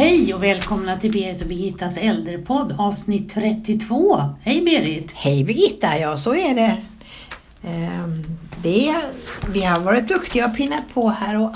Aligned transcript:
Hej 0.00 0.34
och 0.34 0.42
välkomna 0.42 0.96
till 0.96 1.12
Berit 1.12 1.40
och 1.40 1.46
Birgittas 1.46 1.96
äldrepodd 1.96 2.74
avsnitt 2.78 3.34
32. 3.34 4.22
Hej 4.42 4.62
Berit! 4.62 5.12
Hej 5.12 5.44
Birgitta, 5.44 5.98
ja 5.98 6.16
så 6.16 6.34
är 6.34 6.54
det. 6.54 6.76
Ehm, 7.62 8.24
det 8.62 8.94
vi 9.52 9.62
har 9.64 9.80
varit 9.80 10.08
duktiga 10.08 10.46
och 10.46 10.56
pinnat 10.56 10.94
på 10.94 11.08
här 11.08 11.40
och 11.40 11.52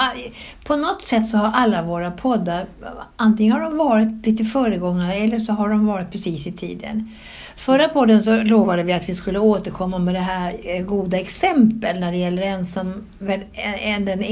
på 0.65 0.77
något 0.77 1.03
sätt 1.03 1.29
så 1.29 1.37
har 1.37 1.53
alla 1.53 1.83
våra 1.83 2.11
poddar, 2.11 2.67
antingen 3.17 3.53
har 3.53 3.61
de 3.61 3.77
varit 3.77 4.27
lite 4.27 4.45
föregångare 4.45 5.15
eller 5.15 5.39
så 5.39 5.53
har 5.53 5.69
de 5.69 5.87
varit 5.87 6.13
precis 6.13 6.47
i 6.47 6.53
tiden. 6.53 7.11
Förra 7.57 7.89
podden 7.89 8.25
så 8.25 8.43
lovade 8.43 8.83
vi 8.83 8.93
att 8.93 9.09
vi 9.09 9.15
skulle 9.15 9.39
återkomma 9.39 9.99
med 9.99 10.15
det 10.15 10.21
här 10.21 10.55
eh, 10.63 10.85
goda 10.85 11.19
exempel 11.19 12.01
när 12.01 12.13
det 12.13 12.19
gäller 12.19 12.43
ensam, 12.43 13.07
den 13.99 14.23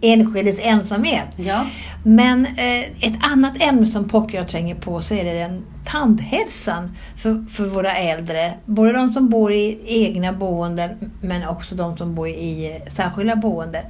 enskildes 0.00 0.58
ensamhet. 0.62 1.28
Ja. 1.36 1.66
Men 2.04 2.46
eh, 2.46 2.80
ett 2.80 3.18
annat 3.20 3.62
ämne 3.62 3.86
som 3.86 4.08
pockar 4.08 4.42
och 4.42 4.48
tränger 4.48 4.74
på 4.74 5.02
så 5.02 5.14
är 5.14 5.24
det 5.24 5.32
den 5.32 5.64
tandhälsan 5.86 6.96
för, 7.22 7.46
för 7.50 7.64
våra 7.64 7.92
äldre. 7.92 8.54
Både 8.64 8.92
de 8.92 9.12
som 9.12 9.28
bor 9.28 9.52
i 9.52 9.78
egna 9.86 10.32
boenden 10.32 10.90
men 11.20 11.48
också 11.48 11.74
de 11.74 11.96
som 11.96 12.14
bor 12.14 12.28
i 12.28 12.76
eh, 12.76 12.92
särskilda 12.92 13.36
boenden. 13.36 13.84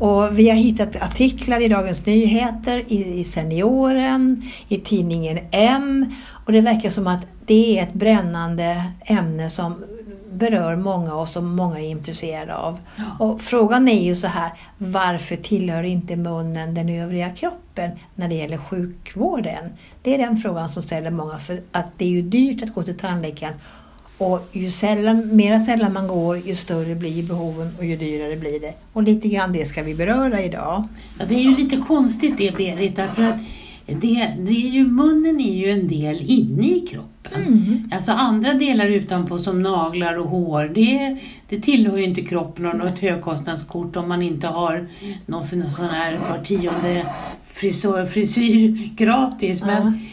Och 0.00 0.38
vi 0.38 0.48
har 0.48 0.56
hittat 0.56 0.96
artiklar 0.96 1.60
i 1.60 1.68
Dagens 1.68 2.06
Nyheter, 2.06 2.84
i, 2.88 3.20
i 3.20 3.24
Senioren, 3.24 4.42
i 4.68 4.76
tidningen 4.76 5.38
M 5.50 6.14
och 6.46 6.52
det 6.52 6.60
verkar 6.60 6.90
som 6.90 7.06
att 7.06 7.26
det 7.46 7.78
är 7.78 7.82
ett 7.82 7.92
brännande 7.92 8.84
ämne 9.00 9.50
som 9.50 9.84
berör 10.38 10.76
många 10.76 11.14
och 11.14 11.28
som 11.28 11.56
många 11.56 11.80
är 11.80 11.88
intresserade 11.88 12.56
av. 12.56 12.78
Ja. 12.96 13.04
Och 13.18 13.40
frågan 13.40 13.88
är 13.88 14.02
ju 14.02 14.16
så 14.16 14.26
här, 14.26 14.52
varför 14.78 15.36
tillhör 15.36 15.82
inte 15.82 16.16
munnen 16.16 16.74
den 16.74 16.88
övriga 16.88 17.30
kroppen 17.30 17.90
när 18.14 18.28
det 18.28 18.34
gäller 18.34 18.58
sjukvården? 18.58 19.64
Det 20.02 20.14
är 20.14 20.18
den 20.18 20.36
frågan 20.36 20.72
som 20.72 20.82
ställer 20.82 21.10
många, 21.10 21.38
för 21.38 21.60
att 21.72 21.86
det 21.96 22.04
är 22.04 22.10
ju 22.10 22.22
dyrt 22.22 22.62
att 22.62 22.74
gå 22.74 22.82
till 22.82 22.98
tandläkaren 22.98 23.54
och 24.18 24.48
ju 24.52 24.72
sällan, 24.72 25.36
mera 25.36 25.60
sällan 25.60 25.92
man 25.92 26.08
går, 26.08 26.38
ju 26.38 26.56
större 26.56 26.94
blir 26.94 27.22
behoven 27.22 27.74
och 27.78 27.84
ju 27.84 27.96
dyrare 27.96 28.36
blir 28.36 28.60
det. 28.60 28.74
Och 28.92 29.02
lite 29.02 29.28
grann 29.28 29.52
det 29.52 29.64
ska 29.64 29.82
vi 29.82 29.94
beröra 29.94 30.42
idag. 30.42 30.88
Ja, 31.18 31.24
det 31.28 31.34
är 31.34 31.40
ju 31.40 31.56
lite 31.56 31.76
konstigt 31.76 32.38
det 32.38 32.56
Berit, 32.56 32.96
därför 32.96 33.22
att 33.22 33.36
det, 33.86 34.34
det 34.38 34.50
är 34.50 34.70
ju, 34.70 34.86
munnen 34.86 35.40
är 35.40 35.54
ju 35.54 35.70
en 35.70 35.88
del 35.88 36.22
inne 36.30 36.66
i 36.66 36.80
kroppen. 36.80 37.15
Mm. 37.34 37.90
Alltså 37.92 38.12
andra 38.12 38.54
delar 38.54 38.86
utanpå 38.86 39.38
som 39.38 39.62
naglar 39.62 40.18
och 40.18 40.28
hår, 40.28 40.70
det, 40.74 41.16
det 41.48 41.60
tillhör 41.60 41.98
ju 41.98 42.04
inte 42.04 42.22
kroppen 42.22 42.66
och 42.66 42.76
något 42.76 42.98
högkostnadskort 42.98 43.96
om 43.96 44.08
man 44.08 44.22
inte 44.22 44.46
har 44.46 44.88
någon, 45.26 45.46
någon 45.52 45.70
sån 45.70 45.88
här 45.88 46.18
var 46.30 46.38
tionde 46.44 47.06
frisör, 47.56 48.06
frisyr 48.06 48.90
gratis. 48.96 49.62
Men 49.62 50.06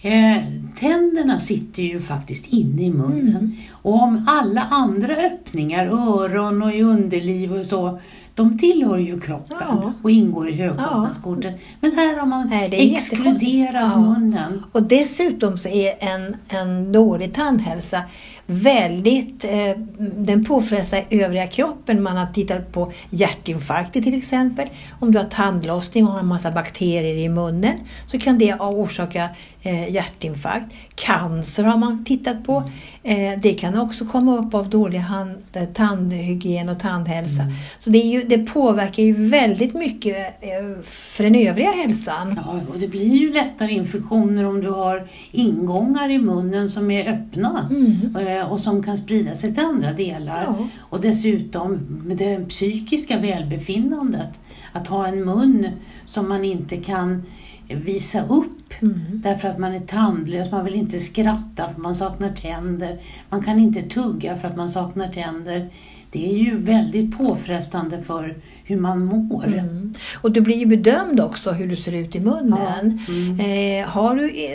eh, 0.00 0.42
tänderna 0.78 1.40
sitter 1.40 1.82
ju 1.82 2.00
faktiskt 2.00 2.46
inne 2.46 2.82
i 2.82 2.90
munnen. 2.90 3.36
Mm. 3.36 3.56
Och 3.72 4.02
om 4.02 4.24
alla 4.28 4.60
andra 4.60 5.16
öppningar, 5.16 5.86
öron 5.86 6.62
och 6.62 6.74
i 6.74 6.82
underliv 6.82 7.52
och 7.52 7.66
så, 7.66 8.00
de 8.34 8.58
tillhör 8.58 8.98
ju 8.98 9.20
kroppen 9.20 9.56
ja. 9.60 9.92
och 10.02 10.10
ingår 10.10 10.48
i 10.48 10.52
högkostnadskortet. 10.52 11.54
Ja. 11.56 11.76
Men 11.80 11.92
här 11.92 12.16
har 12.16 12.26
man 12.26 12.48
Nej, 12.48 12.94
exkluderat 12.94 14.00
munnen. 14.00 14.64
Och 14.72 14.82
dessutom 14.82 15.58
så 15.58 15.68
är 15.68 15.94
en, 16.00 16.36
en 16.48 16.92
dålig 16.92 17.34
tandhälsa 17.34 18.02
väldigt, 18.46 19.44
eh, 19.44 19.78
den 19.98 20.44
påfrestar 20.44 21.04
övriga 21.10 21.46
kroppen. 21.46 22.02
Man 22.02 22.16
har 22.16 22.26
tittat 22.26 22.72
på 22.72 22.92
hjärtinfarkter 23.10 24.00
till 24.00 24.18
exempel. 24.18 24.68
Om 25.00 25.12
du 25.12 25.18
har 25.18 25.26
tandlossning 25.26 26.06
och 26.06 26.12
har 26.12 26.20
en 26.20 26.26
massa 26.26 26.50
bakterier 26.50 27.16
i 27.16 27.28
munnen 27.28 27.74
så 28.06 28.18
kan 28.18 28.38
det 28.38 28.54
orsaka 28.54 29.28
eh, 29.62 29.92
hjärtinfarkt. 29.92 30.74
Cancer 30.94 31.64
har 31.64 31.76
man 31.76 32.04
tittat 32.04 32.44
på. 32.44 32.70
Eh, 33.02 33.40
det 33.42 33.54
kan 33.54 33.78
också 33.78 34.06
komma 34.06 34.38
upp 34.38 34.54
av 34.54 34.70
dålig 34.70 34.98
hand, 34.98 35.36
tandhygien 35.74 36.68
och 36.68 36.78
tandhälsa. 36.78 37.42
Mm. 37.42 37.54
Så 37.78 37.90
det, 37.90 37.98
ju, 37.98 38.22
det, 38.22 38.38
påverkar 38.38 39.02
ju 39.02 39.28
väldigt 39.28 39.74
mycket 39.74 40.40
för 40.84 41.24
den 41.24 41.34
övriga 41.34 41.70
hälsan. 41.70 42.40
Ja, 42.46 42.60
och 42.72 42.78
det 42.78 42.88
blir 42.88 43.14
ju 43.16 43.32
lättare 43.32 43.72
infektioner 43.72 44.44
om 44.44 44.60
du 44.60 44.70
har 44.70 45.08
ingångar 45.30 46.10
i 46.10 46.18
munnen 46.18 46.70
som 46.70 46.90
är 46.90 47.12
öppna. 47.12 47.68
Mm. 47.70 48.16
Eh, 48.32 48.52
och 48.52 48.60
som 48.60 48.82
kan 48.82 48.98
sprida 48.98 49.34
sig 49.34 49.54
till 49.54 49.64
andra 49.64 49.92
delar. 49.92 50.42
Ja. 50.42 50.68
Och 50.78 51.00
dessutom 51.00 51.78
det 52.16 52.48
psykiska 52.48 53.18
välbefinnandet. 53.18 54.40
Att 54.72 54.88
ha 54.88 55.06
en 55.06 55.24
mun 55.24 55.68
som 56.06 56.28
man 56.28 56.44
inte 56.44 56.76
kan 56.76 57.22
visa 57.68 58.26
upp 58.26 58.82
mm. 58.82 59.00
därför 59.10 59.48
att 59.48 59.58
man 59.58 59.74
är 59.74 59.80
tandlös, 59.80 60.50
man 60.50 60.64
vill 60.64 60.74
inte 60.74 61.00
skratta 61.00 61.72
för 61.74 61.80
man 61.80 61.94
saknar 61.94 62.32
tänder. 62.32 63.00
Man 63.28 63.42
kan 63.42 63.58
inte 63.58 63.82
tugga 63.82 64.38
för 64.38 64.48
att 64.48 64.56
man 64.56 64.70
saknar 64.70 65.08
tänder. 65.08 65.70
Det 66.10 66.32
är 66.32 66.38
ju 66.38 66.58
väldigt 66.58 67.18
påfrestande 67.18 68.02
för 68.02 68.36
hur 68.72 68.80
man 68.80 69.04
mår. 69.04 69.46
Mm. 69.46 69.94
Och 70.14 70.32
du 70.32 70.40
blir 70.40 70.56
ju 70.56 70.66
bedömd 70.66 71.20
också 71.20 71.50
hur 71.50 71.68
du 71.68 71.76
ser 71.76 71.94
ut 71.94 72.14
i 72.14 72.20
munnen. 72.20 73.00
Ja. 73.06 73.12
Mm. 73.12 73.40
Eh, 73.40 73.88
har 73.88 74.16
du 74.16 74.54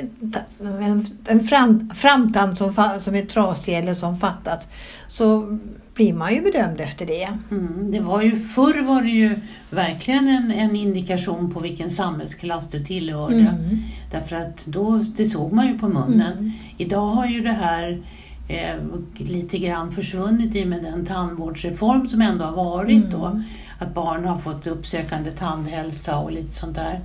en, 0.81 1.05
en 1.25 1.43
fram, 1.43 1.91
framtand 1.95 2.57
som, 2.57 2.73
som 2.99 3.15
är 3.15 3.25
trasig 3.25 3.77
eller 3.77 3.93
som 3.93 4.19
fattas 4.19 4.67
så 5.07 5.57
blir 5.97 6.13
man 6.13 6.33
ju 6.33 6.41
bedömd 6.41 6.81
efter 6.81 7.05
det. 7.05 7.29
Mm. 7.51 7.91
det 7.91 7.99
var 7.99 8.21
ju, 8.21 8.39
förr 8.39 8.81
var 8.81 9.01
det 9.01 9.09
ju 9.09 9.35
verkligen 9.69 10.27
en, 10.27 10.51
en 10.51 10.75
indikation 10.75 11.53
på 11.53 11.59
vilken 11.59 11.91
samhällsklass 11.91 12.69
du 12.69 12.83
tillhörde. 12.83 13.35
Mm. 13.35 13.77
Därför 14.11 14.35
att 14.35 14.65
då, 14.65 15.03
det 15.17 15.25
såg 15.25 15.53
man 15.53 15.67
ju 15.67 15.77
på 15.77 15.87
munnen. 15.87 16.37
Mm. 16.37 16.51
Idag 16.77 17.07
har 17.07 17.25
ju 17.25 17.41
det 17.41 17.51
här 17.51 18.03
eh, 18.47 18.75
lite 19.17 19.57
grann 19.57 19.91
försvunnit 19.91 20.55
i 20.55 20.63
och 20.63 20.67
med 20.67 20.83
den 20.83 21.05
tandvårdsreform 21.05 22.09
som 22.09 22.21
ändå 22.21 22.45
har 22.45 22.55
varit 22.55 23.11
då. 23.11 23.43
Att 23.79 23.93
barn 23.93 24.25
har 24.25 24.37
fått 24.37 24.67
uppsökande 24.67 25.31
tandhälsa 25.31 26.17
och 26.17 26.31
lite 26.31 26.55
sånt 26.55 26.75
där. 26.75 27.01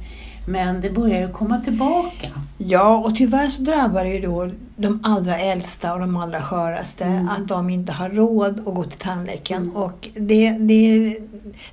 Men 0.47 0.81
det 0.81 0.91
börjar 0.91 1.21
ju 1.21 1.33
komma 1.33 1.61
tillbaka. 1.61 2.29
Ja, 2.59 2.97
och 2.97 3.17
tyvärr 3.17 3.49
så 3.49 3.63
drabbar 3.63 4.05
det 4.05 4.11
ju 4.11 4.21
då 4.21 4.51
de 4.77 5.01
allra 5.03 5.39
äldsta 5.39 5.95
och 5.95 6.01
de 6.01 6.17
allra 6.17 6.43
sköraste 6.43 7.05
mm. 7.05 7.29
att 7.29 7.49
de 7.49 7.71
inte 7.71 7.93
har 7.93 8.11
råd 8.11 8.59
att 8.59 8.75
gå 8.75 8.85
till 8.85 8.99
tandläkaren. 8.99 9.63
Mm. 9.63 9.77
Och 9.77 10.09
det, 10.15 10.51
det, 10.51 11.17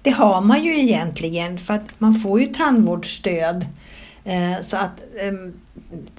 det 0.01 0.11
har 0.11 0.41
man 0.41 0.63
ju 0.63 0.79
egentligen 0.79 1.59
för 1.59 1.73
att 1.73 1.85
man 1.97 2.15
får 2.15 2.39
ju 2.39 2.45
tandvårdsstöd. 2.45 3.65
Eh, 4.23 4.65
så 4.67 4.77
att 4.77 5.01
eh, 5.21 5.51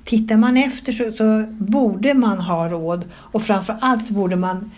tittar 0.04 0.36
man 0.36 0.56
efter 0.56 0.92
så, 0.92 1.12
så, 1.12 1.44
borde 1.50 2.14
man 2.14 2.40
ha 2.40 2.68
råd 2.68 3.04
och 3.14 3.42
framförallt 3.42 4.10
borde 4.10 4.36
man 4.36 4.70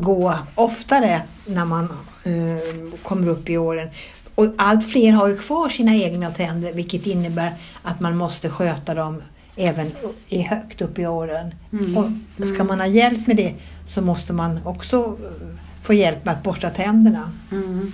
gå 0.00 0.38
oftare 0.54 1.22
när 1.46 1.64
man 1.64 1.84
eh, 2.24 2.98
kommer 3.02 3.28
upp 3.28 3.50
i 3.50 3.58
åren. 3.58 3.88
Och 4.34 4.46
allt 4.56 4.90
fler 4.90 5.12
har 5.12 5.28
ju 5.28 5.36
kvar 5.36 5.68
sina 5.68 5.94
egna 5.94 6.30
tänder 6.30 6.72
vilket 6.72 7.06
innebär 7.06 7.52
att 7.82 8.00
man 8.00 8.16
måste 8.16 8.50
sköta 8.50 8.94
dem 8.94 9.22
även 9.56 9.92
i 10.28 10.42
högt 10.42 10.82
upp 10.82 10.98
i 10.98 11.06
åren. 11.06 11.54
Mm. 11.72 11.96
Och 11.96 12.06
ska 12.46 12.54
mm. 12.54 12.66
man 12.66 12.80
ha 12.80 12.86
hjälp 12.86 13.26
med 13.26 13.36
det 13.36 13.54
så 13.88 14.00
måste 14.00 14.32
man 14.32 14.60
också 14.64 14.96
eh, 14.96 15.48
få 15.82 15.94
hjälp 15.94 16.24
med 16.24 16.34
att 16.34 16.42
borsta 16.42 16.70
tänderna. 16.70 17.32
Mm. 17.52 17.92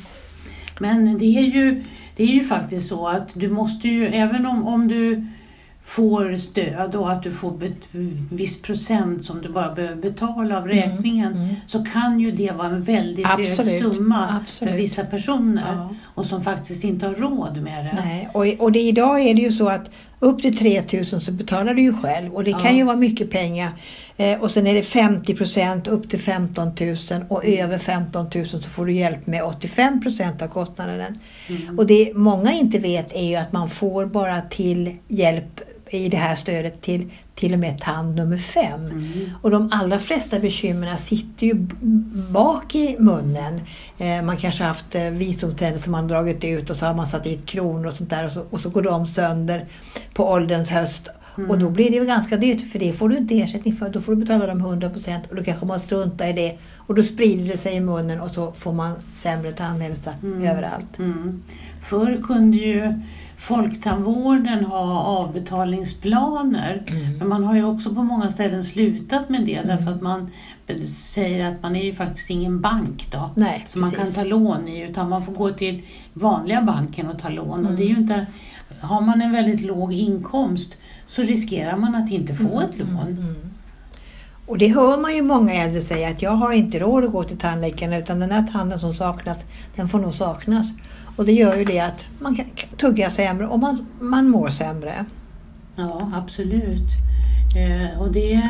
Men 0.79 1.19
det 1.19 1.25
är, 1.25 1.43
ju, 1.43 1.85
det 2.17 2.23
är 2.23 2.29
ju 2.29 2.45
faktiskt 2.45 2.89
så 2.89 3.09
att 3.09 3.29
du 3.35 3.51
måste 3.51 3.89
ju, 3.89 4.07
även 4.07 4.47
om, 4.47 4.67
om 4.67 4.89
du 4.89 5.27
får 5.87 6.37
stöd 6.37 6.95
och 6.95 7.13
att 7.13 7.23
du 7.23 7.33
får 7.33 7.63
en 7.63 8.29
viss 8.31 8.63
procent 8.63 9.25
som 9.25 9.43
du 9.43 9.49
bara 9.49 9.75
behöver 9.75 10.03
betala 10.03 10.57
av 10.57 10.71
mm, 10.71 10.77
räkningen 10.77 11.33
mm, 11.33 11.45
mm. 11.45 11.55
så 11.67 11.85
kan 11.85 12.21
ju 12.21 12.31
det 12.31 12.53
vara 12.53 12.69
en 12.69 12.83
väldigt 12.83 13.27
Absolut. 13.27 13.59
hög 13.59 13.83
summa 13.83 14.41
Absolut. 14.43 14.73
för 14.73 14.79
vissa 14.79 15.05
personer 15.05 15.75
ja. 15.77 15.95
och 16.15 16.27
som 16.27 16.45
faktiskt 16.45 16.85
inte 16.85 17.07
har 17.07 17.15
råd 17.15 17.63
med 17.63 17.85
det. 17.85 17.99
Nej, 18.05 18.29
och, 18.33 18.65
och 18.65 18.73
det, 18.73 18.79
idag 18.79 19.21
är 19.21 19.35
det 19.35 19.41
ju 19.41 19.53
så 19.53 19.69
att 19.69 19.91
upp 20.19 20.43
till 20.43 20.59
3000 20.59 21.21
så 21.21 21.33
betalar 21.33 21.75
du 21.75 21.83
ju 21.83 21.97
själv 21.97 22.35
och 22.35 22.45
det 22.45 22.51
ja. 22.51 22.59
kan 22.59 22.77
ju 22.77 22.85
vara 22.85 22.97
mycket 22.97 23.31
pengar. 23.31 23.71
Eh, 24.17 24.41
och 24.43 24.51
sen 24.51 24.67
är 24.67 24.75
det 24.75 24.83
50 24.83 25.35
procent 25.35 25.89
upp 25.89 26.11
till 26.11 26.21
15 26.21 26.73
000 26.81 26.97
och 27.29 27.45
över 27.45 27.79
15 27.79 28.31
000 28.35 28.47
så 28.47 28.61
får 28.61 28.87
du 28.87 28.93
hjälp 28.93 29.27
med 29.27 29.43
85 29.43 30.01
procent 30.01 30.43
av 30.43 30.49
kostnaden. 30.49 31.19
Mm. 31.49 31.79
Och 31.79 31.87
det 31.87 32.13
många 32.15 32.53
inte 32.53 32.79
vet 32.79 33.13
är 33.13 33.25
ju 33.29 33.37
att 33.37 33.53
man 33.53 33.71
får 33.71 34.07
bara 34.07 34.41
till 34.41 34.97
hjälp 35.09 35.61
i 35.97 36.09
det 36.09 36.17
här 36.17 36.35
stödet 36.35 36.83
till 36.83 37.11
till 37.35 37.53
och 37.53 37.59
med 37.59 37.81
tand 37.81 38.17
nummer 38.17 38.37
fem. 38.37 38.87
Mm. 38.87 39.31
Och 39.43 39.51
de 39.51 39.71
allra 39.73 39.99
flesta 39.99 40.39
bekymren 40.39 40.99
sitter 40.99 41.47
ju 41.47 41.55
bak 42.31 42.75
i 42.75 42.97
munnen. 42.99 43.61
Eh, 43.99 44.23
man 44.23 44.37
kanske 44.37 44.63
har 44.63 44.69
haft 44.69 44.95
eh, 44.95 45.03
visdomständer 45.03 45.81
som 45.81 45.93
man 45.93 46.09
dragit 46.09 46.45
ut 46.45 46.71
och 46.71 46.77
så 46.77 46.87
har 46.87 46.95
man 46.95 47.07
satt 47.07 47.25
dit 47.25 47.47
kronor 47.47 47.87
och 47.87 47.95
sånt 47.95 48.11
där 48.11 48.27
och 48.27 48.33
så, 48.33 48.45
och 48.51 48.61
så 48.61 48.69
går 48.69 48.83
de 48.83 49.07
sönder 49.07 49.67
på 50.15 50.25
ålderns 50.29 50.71
höst. 50.71 51.09
Mm. 51.39 51.51
Och 51.51 51.59
då 51.59 51.71
blir 51.71 51.91
det 51.91 51.97
ju 51.97 52.07
ganska 52.07 52.37
dyrt 52.37 52.73
för 52.73 52.79
det 52.79 52.93
får 52.93 53.09
du 53.09 53.17
inte 53.17 53.41
ersättning 53.41 53.77
för. 53.77 53.89
Då 53.89 54.01
får 54.01 54.13
du 54.13 54.21
betala 54.21 54.47
dem 54.47 54.67
100% 54.67 55.29
och 55.31 55.37
då 55.37 55.45
kanske 55.45 55.67
man 55.67 55.81
struntar 55.81 56.27
i 56.27 56.33
det. 56.33 56.59
Och 56.77 56.95
då 56.95 57.03
sprider 57.03 57.53
det 57.53 57.59
sig 57.59 57.77
i 57.77 57.81
munnen 57.81 58.21
och 58.21 58.31
så 58.31 58.53
får 58.53 58.73
man 58.73 58.95
sämre 59.15 59.53
tandhälsa 59.53 60.15
mm. 60.23 60.43
överallt. 60.43 60.99
Mm. 60.99 61.43
Förr 61.83 62.21
kunde 62.23 62.57
ju 62.57 63.01
Folktandvården 63.39 64.65
ha 64.65 65.01
avbetalningsplaner. 65.03 66.83
Mm. 66.87 67.19
Men 67.19 67.29
man 67.29 67.45
har 67.45 67.55
ju 67.55 67.65
också 67.65 67.95
på 67.95 68.03
många 68.03 68.31
ställen 68.31 68.65
slutat 68.65 69.29
med 69.29 69.47
det 69.47 69.63
därför 69.63 69.91
att 69.91 70.03
man 70.03 70.31
säger 70.89 71.51
att 71.51 71.63
man 71.63 71.77
är 71.77 71.85
ju 71.85 71.95
faktiskt 71.95 72.31
ingen 72.31 72.61
bank 72.61 73.07
då. 73.11 73.31
Nej, 73.35 73.67
som 73.69 73.81
man 73.81 73.91
kan 73.91 74.13
ta 74.13 74.25
lån 74.25 74.69
i 74.69 74.83
utan 74.83 75.09
man 75.09 75.25
får 75.27 75.33
gå 75.33 75.51
till 75.51 75.83
vanliga 76.13 76.63
banken 76.63 77.09
och 77.09 77.19
ta 77.19 77.29
lån. 77.29 77.67
Och 77.67 77.73
det 77.73 77.83
är 77.83 77.87
Mm. 77.87 77.97
ju 77.97 78.03
inte, 78.03 78.27
har 78.81 79.01
man 79.01 79.23
en 79.23 79.33
väldigt 79.33 79.61
låg 79.61 79.93
inkomst 79.93 80.75
så 81.07 81.23
riskerar 81.23 81.77
man 81.77 81.95
att 81.95 82.11
inte 82.11 82.35
få 82.35 82.61
ett 82.61 82.79
lån. 82.79 83.09
Mm. 83.09 83.35
Och 84.47 84.59
det 84.59 84.69
hör 84.69 84.99
man 84.99 85.15
ju 85.15 85.23
många 85.23 85.53
äldre 85.55 85.81
säga 85.81 86.09
att 86.09 86.23
jag 86.23 86.31
har 86.31 86.53
inte 86.53 86.79
råd 86.79 87.05
att 87.05 87.13
gå 87.13 87.25
till 87.25 87.39
tandläkaren 87.39 87.93
utan 87.93 88.21
den 88.21 88.31
här 88.31 88.47
tanden 88.53 88.79
som 88.79 88.95
saknas, 88.95 89.39
den 89.77 89.89
får 89.89 89.99
nog 89.99 90.15
saknas. 90.15 90.73
Och 91.17 91.25
det 91.25 91.33
gör 91.33 91.57
ju 91.57 91.65
det 91.65 91.81
att 91.81 92.07
man 92.19 92.37
kan 92.37 92.47
tugga 92.77 93.11
sämre 93.11 93.47
och 93.47 93.59
man, 93.59 93.87
man 94.01 94.29
mår 94.29 94.51
sämre. 94.51 95.05
Ja, 95.77 96.11
absolut. 96.15 96.89
Eh, 97.57 98.01
och 98.01 98.13
det, 98.13 98.43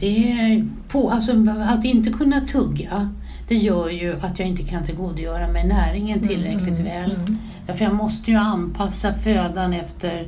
det 0.00 0.32
är 0.32 0.66
på, 0.88 1.10
alltså, 1.10 1.32
att 1.68 1.84
inte 1.84 2.10
kunna 2.10 2.40
tugga 2.40 3.10
det 3.50 3.56
gör 3.56 3.88
ju 3.88 4.16
att 4.20 4.38
jag 4.38 4.48
inte 4.48 4.62
kan 4.62 4.84
tillgodogöra 4.84 5.48
mig 5.48 5.66
näringen 5.66 6.20
tillräckligt 6.20 6.78
Mm, 6.78 6.84
väl. 6.84 7.12
mm. 7.12 7.38
Därför 7.66 7.84
jag 7.84 7.94
måste 7.94 8.30
ju 8.30 8.36
anpassa 8.36 9.12
födan 9.14 9.72
efter 9.72 10.26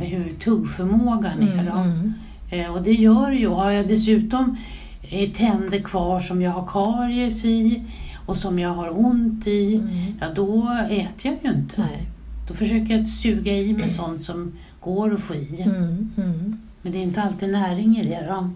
hur 0.00 0.32
tuggförmågan 0.44 1.42
är. 1.48 1.70
Då. 1.70 1.78
Mm. 1.78 2.14
Eh, 2.50 2.74
och 2.74 2.82
det 2.82 2.92
gör 2.92 3.30
ju, 3.30 3.48
har 3.48 3.70
jag 3.70 3.88
dessutom 3.88 4.56
eh, 5.02 5.30
tänder 5.30 5.78
kvar 5.78 6.20
som 6.20 6.42
jag 6.42 6.50
har 6.50 6.66
karies 6.66 7.44
i 7.44 7.82
och 8.30 8.36
som 8.36 8.58
jag 8.58 8.70
har 8.70 9.04
ont 9.06 9.46
i, 9.46 9.74
Mm. 9.74 10.14
ja 10.20 10.26
då 10.34 10.78
äter 10.90 11.32
jag 11.32 11.36
ju 11.42 11.50
inte. 11.58 11.74
Nej. 11.82 12.06
Då 12.48 12.54
försöker 12.54 12.96
jag 12.96 13.08
suga 13.08 13.52
i 13.52 13.72
mig 13.72 13.90
sånt 13.90 14.24
som 14.24 14.52
går 14.80 15.14
att 15.14 15.20
få 15.20 15.34
i. 15.34 15.62
Mm. 15.62 16.10
Mm. 16.16 16.58
Men 16.82 16.92
det 16.92 16.98
är 16.98 17.02
inte 17.02 17.22
alltid 17.22 17.48
näring 17.48 17.98
i 17.98 18.04
det 18.08 18.26
då. 18.28 18.50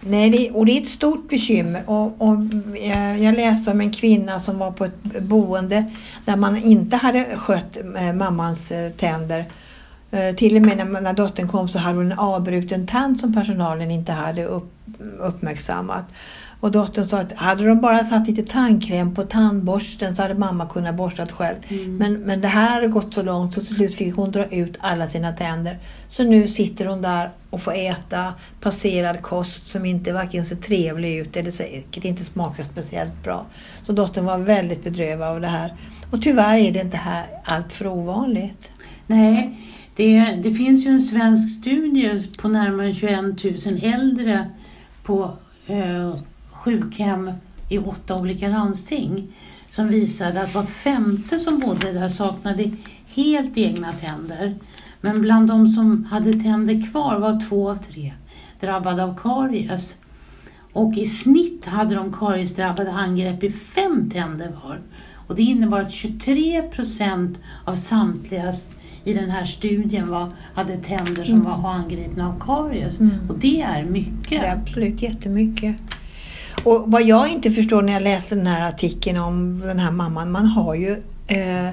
Nej, 0.00 0.30
det, 0.30 0.50
och 0.50 0.66
det 0.66 0.78
är 0.78 0.82
ett 0.82 0.88
stort 0.88 1.28
bekymmer. 1.28 1.90
Och, 1.90 2.22
och 2.22 2.36
jag, 2.88 3.18
jag 3.18 3.34
läste 3.34 3.70
om 3.70 3.80
en 3.80 3.92
kvinna 3.92 4.40
som 4.40 4.58
var 4.58 4.70
på 4.70 4.84
ett 4.84 5.22
boende 5.22 5.84
där 6.24 6.36
man 6.36 6.56
inte 6.56 6.96
hade 6.96 7.24
skött 7.36 7.76
eh, 7.96 8.12
mammans 8.12 8.72
eh, 8.72 8.90
tänder. 8.92 9.44
Eh, 10.10 10.34
till 10.34 10.56
och 10.56 10.62
med 10.62 10.76
när, 10.76 11.00
när 11.00 11.12
dottern 11.12 11.48
kom 11.48 11.68
så 11.68 11.78
hade 11.78 11.98
hon 11.98 12.12
en 12.12 12.18
avbruten 12.18 12.86
tand 12.86 13.20
som 13.20 13.34
personalen 13.34 13.90
inte 13.90 14.12
hade 14.12 14.44
upp, 14.44 14.72
uppmärksammat. 15.18 16.04
Och 16.60 16.70
dottern 16.70 17.08
sa 17.08 17.20
att 17.20 17.32
hade 17.32 17.64
de 17.64 17.80
bara 17.80 18.04
satt 18.04 18.28
lite 18.28 18.42
tandkräm 18.42 19.14
på 19.14 19.22
tandborsten 19.22 20.16
så 20.16 20.22
hade 20.22 20.34
mamma 20.34 20.66
kunnat 20.66 20.94
borstat 20.94 21.32
själv. 21.32 21.56
Mm. 21.68 21.96
Men, 21.96 22.12
men 22.12 22.40
det 22.40 22.48
här 22.48 22.70
hade 22.70 22.88
gått 22.88 23.14
så 23.14 23.22
långt 23.22 23.54
så 23.54 23.60
till 23.60 23.74
slut 23.74 23.94
fick 23.94 24.14
hon 24.14 24.30
dra 24.30 24.46
ut 24.46 24.76
alla 24.80 25.08
sina 25.08 25.32
tänder. 25.32 25.78
Så 26.10 26.24
nu 26.24 26.48
sitter 26.48 26.86
hon 26.86 27.02
där 27.02 27.30
och 27.50 27.62
får 27.62 27.74
äta 27.74 28.34
passerad 28.60 29.22
kost 29.22 29.68
som 29.68 29.84
inte 29.84 30.12
varken 30.12 30.44
ser 30.44 30.56
trevlig 30.56 31.18
ut 31.18 31.36
eller 31.36 31.50
säkert 31.50 32.04
inte 32.04 32.24
smakar 32.24 32.64
speciellt 32.64 33.24
bra. 33.24 33.46
Så 33.86 33.92
dottern 33.92 34.24
var 34.24 34.38
väldigt 34.38 34.84
bedrövad 34.84 35.28
av 35.28 35.40
det 35.40 35.48
här. 35.48 35.74
Och 36.10 36.22
tyvärr 36.22 36.58
är 36.58 36.72
det 36.72 36.80
inte 36.80 36.96
här 36.96 37.26
allt 37.44 37.72
för 37.72 37.86
ovanligt. 37.86 38.72
Nej, 39.06 39.58
det, 39.96 40.20
det 40.42 40.54
finns 40.54 40.86
ju 40.86 40.90
en 40.90 41.00
svensk 41.00 41.60
studie 41.60 42.22
på 42.38 42.48
närmare 42.48 42.94
21 42.94 43.66
000 43.66 43.80
äldre 43.82 44.50
på 45.02 45.30
eh, 45.66 46.14
sjukhem 46.60 47.32
i 47.68 47.78
åtta 47.78 48.16
olika 48.16 48.48
landsting 48.48 49.26
som 49.70 49.88
visade 49.88 50.42
att 50.42 50.54
var 50.54 50.62
femte 50.62 51.38
som 51.38 51.58
bodde 51.60 51.92
där 51.92 52.08
saknade 52.08 52.70
helt 53.14 53.56
egna 53.58 53.92
tänder. 53.92 54.54
Men 55.00 55.20
bland 55.20 55.48
de 55.48 55.72
som 55.72 56.04
hade 56.04 56.32
tänder 56.32 56.90
kvar 56.90 57.18
var 57.18 57.48
två 57.48 57.70
av 57.70 57.76
tre 57.76 58.12
drabbade 58.60 59.04
av 59.04 59.18
karies. 59.22 59.96
Och 60.72 60.94
i 60.96 61.04
snitt 61.06 61.64
hade 61.64 61.94
de 61.94 62.12
kariesdrabbade 62.12 62.92
angrepp 62.92 63.44
i 63.44 63.50
fem 63.50 64.10
tänder 64.10 64.52
var. 64.64 64.80
Och 65.26 65.36
det 65.36 65.42
innebar 65.42 65.80
att 65.80 65.92
23 65.92 66.62
procent 66.62 67.38
av 67.64 67.74
samtliga 67.74 68.52
i 69.04 69.14
den 69.14 69.30
här 69.30 69.44
studien 69.44 70.08
var, 70.10 70.32
hade 70.54 70.76
tänder 70.76 71.24
som 71.24 71.34
Mm. 71.34 71.44
var 71.44 71.70
angripna 71.70 72.28
av 72.28 72.40
karies. 72.40 73.00
Mm. 73.00 73.12
Och 73.28 73.38
det 73.38 73.60
är 73.62 73.84
mycket. 73.84 74.28
Det 74.28 74.36
är 74.46 74.56
absolut 74.56 75.02
jättemycket. 75.02 75.76
Och 76.64 76.84
vad 76.86 77.02
jag 77.02 77.28
inte 77.28 77.50
förstår 77.50 77.82
när 77.82 77.92
jag 77.92 78.02
läste 78.02 78.34
den 78.34 78.46
här 78.46 78.68
artikeln 78.68 79.18
om 79.18 79.60
den 79.60 79.78
här 79.78 79.90
mamman, 79.90 80.30
man 80.30 80.46
har 80.46 80.74
ju 80.74 80.92
eh, 81.28 81.68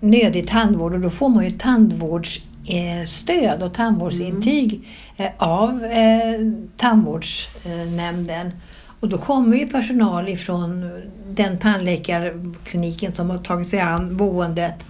nödig 0.00 0.48
tandvård 0.48 0.94
och 0.94 1.00
då 1.00 1.10
får 1.10 1.28
man 1.28 1.44
ju 1.44 1.50
tandvårdsstöd 1.50 3.60
eh, 3.60 3.66
och 3.66 3.74
tandvårdsintyg 3.74 4.88
eh, 5.16 5.30
av 5.38 5.84
eh, 5.84 6.52
tandvårdsnämnden. 6.76 8.52
Och 9.00 9.08
då 9.08 9.18
kommer 9.18 9.56
ju 9.56 9.66
personal 9.66 10.28
ifrån 10.28 10.90
den 11.28 11.58
tandläkarkliniken 11.58 13.14
som 13.14 13.30
har 13.30 13.38
tagit 13.38 13.68
sig 13.68 13.80
an 13.80 14.16
boendet 14.16 14.84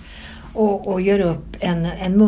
och, 0.53 0.93
och 0.93 1.01
gör 1.01 1.21
upp 1.21 1.57
en, 1.61 1.87
en 1.87 2.19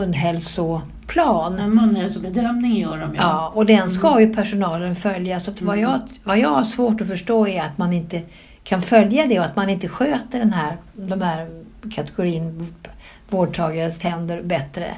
munhälsoplan. 1.06 1.58
En 1.58 1.74
munhälsobedömning 1.74 2.76
gör 2.76 2.98
de 2.98 3.10
ju. 3.14 3.16
Ja, 3.20 3.52
och 3.54 3.66
den 3.66 3.90
ska 3.94 4.20
ju 4.20 4.34
personalen 4.34 4.96
följa. 4.96 5.40
Så 5.40 5.52
vad, 5.60 5.78
Mm. 5.78 5.90
jag, 5.90 6.00
vad 6.24 6.38
jag 6.38 6.48
har 6.48 6.64
svårt 6.64 7.00
att 7.00 7.08
förstå 7.08 7.46
är 7.48 7.62
att 7.62 7.78
man 7.78 7.92
inte 7.92 8.22
kan 8.64 8.82
följa 8.82 9.26
det 9.26 9.38
och 9.38 9.44
att 9.44 9.56
man 9.56 9.70
inte 9.70 9.88
sköter 9.88 10.38
den 10.38 10.52
här, 10.52 10.76
de 10.92 11.20
här 11.20 11.48
kategorin 11.90 12.74
vårdtagares 13.30 13.98
tänder 13.98 14.42
bättre. 14.42 14.94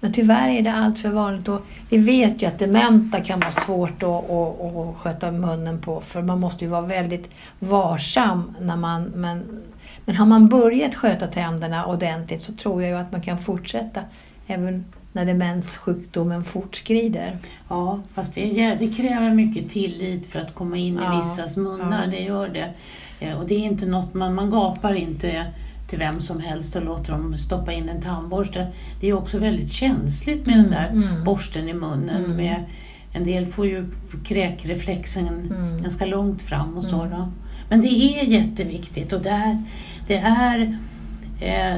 Men 0.00 0.12
tyvärr 0.12 0.48
är 0.48 0.62
det 0.62 0.72
allt 0.72 0.98
för 0.98 1.08
vanligt 1.08 1.48
och 1.48 1.60
vi 1.90 1.98
vet 1.98 2.42
ju 2.42 2.46
att 2.46 2.58
dementa 2.58 3.20
kan 3.20 3.40
vara 3.40 3.50
svårt 3.50 4.02
att, 4.02 4.30
att, 4.30 4.60
att 4.60 4.96
sköta 4.96 5.32
munnen 5.32 5.80
på 5.80 6.00
för 6.00 6.22
man 6.22 6.40
måste 6.40 6.64
ju 6.64 6.70
vara 6.70 6.80
väldigt 6.80 7.30
varsam 7.58 8.56
när 8.60 8.76
man 8.76 9.02
men, 9.02 9.62
men 10.04 10.16
har 10.16 10.26
man 10.26 10.48
börjat 10.48 10.94
sköta 10.94 11.26
tänderna 11.26 11.86
ordentligt 11.86 12.42
så 12.42 12.52
tror 12.52 12.82
jag 12.82 12.90
ju 12.90 12.96
att 12.96 13.12
man 13.12 13.22
kan 13.22 13.38
fortsätta 13.38 14.00
även 14.48 14.84
när 15.12 15.26
demenssjukdomen 15.26 16.44
fortskrider. 16.44 17.38
Ja, 17.68 18.00
fast 18.14 18.34
det, 18.34 18.74
det 18.80 18.88
kräver 18.88 19.34
mycket 19.34 19.70
tillit 19.70 20.26
för 20.26 20.38
att 20.38 20.54
komma 20.54 20.76
in 20.76 20.94
i 20.94 21.02
Ja, 21.02 21.16
vissas 21.16 21.56
munnar. 21.56 22.04
ja. 22.04 22.10
Det 22.10 22.20
gör 22.22 22.48
det. 22.48 22.72
Eh, 23.20 23.38
Och 23.40 23.46
det 23.48 23.54
är 23.54 23.58
inte 23.58 23.86
något 23.86 24.14
man, 24.14 24.34
man 24.34 24.50
gapar 24.50 24.94
inte 24.94 25.46
till 25.88 25.98
vem 25.98 26.20
som 26.20 26.40
helst 26.40 26.76
och 26.76 26.84
låter 26.84 27.12
dem 27.12 27.38
stoppa 27.38 27.72
in 27.72 27.88
en 27.88 28.02
tandborste. 28.02 28.66
Det 29.00 29.08
är 29.08 29.12
också 29.12 29.38
väldigt 29.38 29.72
känsligt 29.72 30.46
med 30.46 30.56
den 30.56 30.70
där 30.70 30.88
Mm. 30.88 31.24
borsten 31.24 31.68
i 31.68 31.72
munnen. 31.74 32.24
Mm. 32.24 32.36
Med, 32.36 32.64
en 33.12 33.24
del 33.24 33.46
får 33.46 33.66
ju 33.66 33.86
kräkreflexen 34.24 35.28
Mm. 35.28 35.82
ganska 35.82 36.06
långt 36.06 36.42
fram 36.42 36.78
och 36.78 36.84
så. 36.84 37.00
Mm. 37.02 37.18
Då. 37.18 37.28
Men 37.68 37.80
det 37.80 37.88
är 37.88 38.24
jätteviktigt 38.24 39.12
och 39.12 39.20
det 39.20 39.30
är, 39.30 39.62
det 40.06 40.16
är 40.16 40.78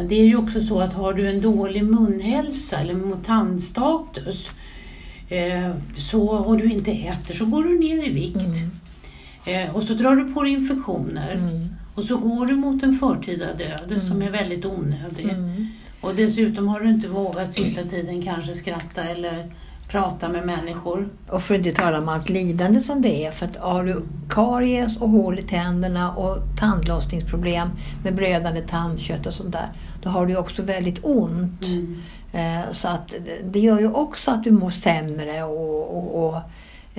det 0.08 0.20
är 0.20 0.24
ju 0.24 0.36
också 0.36 0.60
så 0.62 0.80
att 0.80 0.92
har 0.92 1.12
du 1.12 1.28
en 1.28 1.40
dålig 1.40 1.84
munhälsa 1.84 2.80
eller 2.80 3.24
tandstatus 3.24 4.50
eh, 5.28 5.70
så, 5.96 6.28
och 6.28 6.58
du 6.58 6.70
inte 6.70 6.90
äter 6.90 7.34
så 7.34 7.46
går 7.46 7.64
du 7.64 7.78
ner 7.78 8.06
i 8.06 8.10
vikt. 8.10 8.36
Mm. 8.36 9.68
Eh, 9.68 9.76
och 9.76 9.82
så 9.82 9.94
drar 9.94 10.16
du 10.16 10.32
på 10.34 10.42
dig 10.42 10.52
infektioner. 10.52 11.32
Mm. 11.34 11.68
Och 11.94 12.04
så 12.04 12.16
går 12.16 12.46
du 12.46 12.54
mot 12.54 12.82
en 12.82 12.92
förtida 12.94 13.54
död 13.54 13.86
Mm. 13.90 14.00
som 14.00 14.22
är 14.22 14.30
väldigt 14.30 14.64
onödig. 14.64 15.24
Mm. 15.24 15.66
Och 16.00 16.14
dessutom 16.14 16.68
har 16.68 16.80
du 16.80 16.88
inte 16.88 17.08
vågat 17.08 17.54
sista 17.54 17.82
tiden 17.82 18.22
kanske 18.22 18.54
skratta 18.54 19.04
eller 19.04 19.52
prata 19.90 20.28
med 20.28 20.46
människor. 20.46 21.08
Och 21.28 21.42
för 21.42 21.54
att 21.54 21.66
inte 21.66 21.82
tala 21.82 21.98
om 21.98 22.08
allt 22.08 22.28
lidande 22.28 22.80
som 22.80 23.02
det 23.02 23.24
är. 23.26 23.30
För 23.30 23.46
att 23.46 23.56
har 23.56 23.84
du 23.84 24.02
karies 24.30 24.96
och 24.96 25.08
hål 25.08 25.38
i 25.38 25.42
tänderna 25.42 26.12
och 26.14 26.38
tandlossningsproblem 26.58 27.68
med 28.04 28.14
blödande 28.14 28.60
tandkött 28.60 29.26
och 29.26 29.34
sånt 29.34 29.52
där. 29.52 29.68
Då 30.02 30.10
har 30.10 30.26
du 30.26 30.36
också 30.36 30.62
väldigt 30.62 30.98
ont. 31.02 31.64
Mm. 31.64 32.02
Eh, 32.32 32.72
Så 32.72 32.88
att 32.88 33.14
det- 33.44 33.60
gör 33.60 33.80
ju 33.80 33.92
också 33.92 34.30
att 34.30 34.44
du 34.44 34.50
mår 34.50 34.70
sämre 34.70 35.42
och, 35.42 35.96
och, 35.96 36.26
och, 36.28 36.36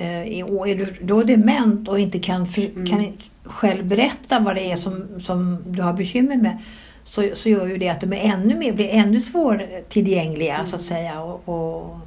eh, 0.02 0.44
och 0.46 0.68
är 0.68 0.76
du 0.76 0.94
då 1.02 1.22
dement 1.22 1.88
och 1.88 1.98
inte 1.98 2.18
kan, 2.18 2.46
Mm. 2.56 2.86
kan 2.86 3.06
själv 3.44 3.86
berätta 3.86 4.38
vad 4.38 4.54
det 4.56 4.72
är 4.72 4.76
som, 4.76 5.20
som 5.20 5.58
du 5.66 5.82
har 5.82 5.92
bekymmer 5.92 6.36
med 6.36 6.58
så, 7.04 7.28
så 7.34 7.48
gör 7.48 7.66
ju 7.66 7.78
det 7.78 7.88
att 7.88 8.00
de 8.00 8.12
är 8.12 8.32
ännu 8.32 8.54
mer, 8.58 8.72
blir 8.72 8.88
ännu 8.88 9.20
svårtillgängliga 9.20 10.66
så 10.66 10.76
att 10.76 10.82
säga. 10.82 11.20
Och, 11.22 11.48
och, 11.48 11.98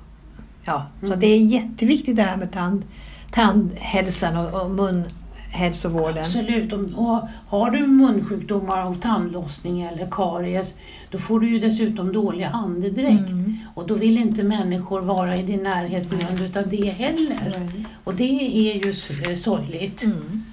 ja. 0.65 0.85
Så 0.99 1.05
Mm. 1.05 1.19
det 1.19 1.27
är 1.27 1.39
jätteviktigt 1.39 2.15
det 2.15 2.23
här 2.23 2.37
med 2.37 2.51
tand, 2.51 2.83
tandhälsan 3.31 4.37
och, 4.37 4.61
och 4.61 4.71
munhälsovården. 4.71 6.23
Absolut. 6.23 6.73
Och 6.95 7.21
har 7.47 7.71
du 7.71 7.87
munsjukdomar 7.87 8.81
av 8.81 9.01
tandlossning 9.01 9.81
eller 9.81 10.07
karies 10.11 10.75
då 11.09 11.17
får 11.17 11.39
du 11.39 11.49
ju 11.49 11.59
dessutom 11.59 12.13
dålig 12.13 12.43
andedräkt. 12.43 13.29
Mm. 13.29 13.57
Och 13.73 13.87
då 13.87 13.95
vill 13.95 14.17
inte 14.17 14.43
människor 14.43 15.01
vara 15.01 15.37
i 15.37 15.43
din 15.43 15.63
närhet 15.63 16.09
på 16.09 16.15
grund 16.15 16.41
utav 16.41 16.69
det 16.69 16.89
heller. 16.89 17.71
Och 18.03 18.15
det 18.15 18.23
är 18.69 18.85
ju 18.85 18.89
eh, 18.89 19.37
sorgligt. 19.37 20.03
Mm. 20.03 20.43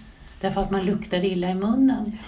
Därför 0.40 0.61
att 0.61 0.71
man 0.71 0.83
luktar 0.85 1.25
illa 1.25 1.50
i 1.50 1.54
munnen. 1.54 2.19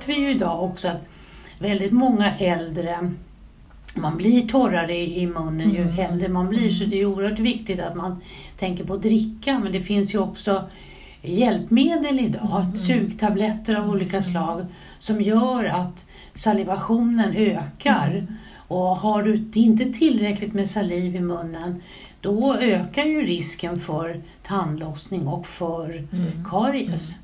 Vet 0.00 0.08
vi 0.08 0.22
ju 0.22 0.30
idag 0.30 0.62
också 0.64 0.88
att 0.88 1.04
väldigt 1.58 1.92
många 1.92 2.36
äldre 2.38 3.12
man 3.94 4.16
blir 4.16 4.48
torrare 4.48 4.96
i 4.96 5.26
munnen 5.26 5.70
ju 5.70 5.82
Mm. 5.82 5.98
äldre 5.98 6.28
man 6.28 6.48
blir 6.48 6.70
så 6.70 6.84
det 6.84 7.00
är 7.00 7.06
oerhört 7.06 7.38
viktigt 7.38 7.80
att 7.80 7.96
man 7.96 8.20
tänker 8.58 8.84
på 8.84 8.94
att 8.94 9.02
dricka 9.02 9.58
men 9.58 9.72
det 9.72 9.80
finns 9.80 10.14
ju 10.14 10.18
också 10.18 10.64
hjälpmedel 11.22 12.20
idag, 12.20 12.60
Mm. 12.64 12.76
sugtabletter 12.76 13.74
av 13.74 13.90
olika 13.90 14.22
slag 14.22 14.66
som 15.00 15.20
gör 15.20 15.64
att 15.64 16.06
salivationen 16.34 17.32
ökar. 17.36 18.10
Mm. 18.10 18.26
Och 18.68 18.96
har 18.96 19.22
du 19.22 19.48
inte 19.54 19.84
tillräckligt 19.92 20.52
med 20.54 20.70
saliv 20.70 21.16
i 21.16 21.20
munnen 21.20 21.82
då 22.20 22.54
ökar 22.54 23.04
ju 23.04 23.22
risken 23.22 23.80
för 23.80 24.20
tandlossning 24.46 25.26
och 25.26 25.46
för 25.46 25.90
Mm. 26.12 26.44
karies. 26.50 27.16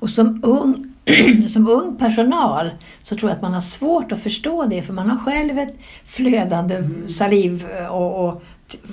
Och 0.00 0.10
som 0.10 0.40
ung, 0.44 0.92
som 1.48 1.68
ung 1.68 1.96
personal 1.96 2.70
så 3.04 3.16
tror 3.16 3.30
jag 3.30 3.36
att 3.36 3.42
man 3.42 3.54
har 3.54 3.60
svårt 3.60 4.12
att 4.12 4.22
förstå 4.22 4.66
det 4.66 4.82
för 4.82 4.92
man 4.92 5.10
har 5.10 5.18
själv 5.18 5.58
ett 5.58 5.74
flödande 6.04 6.82
saliv 7.08 7.66
och, 7.90 8.28
och 8.28 8.42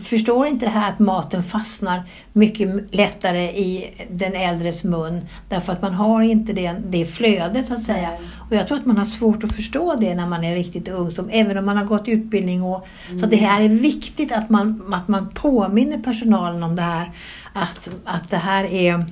förstår 0.04 0.48
inte 0.48 0.66
det 0.66 0.72
här 0.72 0.90
att 0.90 1.00
maten 1.00 1.44
fastnar 1.44 2.04
mycket 2.34 2.96
lättare 2.96 3.44
i 3.44 3.94
den 4.12 4.34
äldres 4.34 4.84
mun 4.84 5.22
därför 5.50 5.72
att 5.72 5.82
man 5.82 5.94
har 5.94 6.22
inte 6.22 6.54
det, 6.54 6.76
det 6.90 7.06
flödet 7.06 7.68
så 7.68 7.74
att 7.74 7.84
säga. 7.84 8.10
Och 8.50 8.56
jag 8.56 8.68
tror 8.68 8.78
att 8.78 8.86
man 8.86 8.98
har 8.98 9.06
svårt 9.06 9.44
att 9.44 9.56
förstå 9.56 9.96
det 9.96 10.16
när 10.16 10.28
man 10.28 10.44
är 10.44 10.56
riktigt 10.56 10.88
ung, 10.88 11.12
som, 11.12 11.30
även 11.30 11.58
om 11.58 11.66
man 11.66 11.78
har 11.78 11.86
gått 11.86 12.08
utbildning. 12.08 12.64
Och, 12.64 12.88
Så 13.20 13.26
det 13.26 13.36
här 13.36 13.62
är 13.62 13.70
viktigt 13.70 14.32
att 14.32 14.50
man, 14.50 14.94
att 14.94 15.08
man 15.08 15.30
påminner 15.30 15.98
personalen 15.98 16.64
om 16.64 16.76
det 16.76 16.82
här. 16.82 17.12
Att, 17.54 17.90
att 18.04 18.30
det 18.30 18.38
här 18.38 18.64
är 18.64 19.06